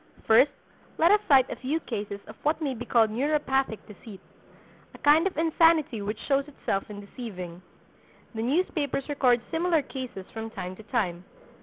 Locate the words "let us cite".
0.97-1.47